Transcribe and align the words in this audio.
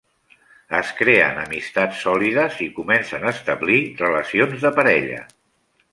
Es 0.77 0.93
creen 1.01 1.41
amistats 1.41 2.01
sòlides 2.07 2.57
i 2.69 2.69
comencen 2.79 3.27
a 3.27 3.35
establir 3.35 3.79
relacions 4.03 4.65
de 4.67 4.73
parella. 4.81 5.21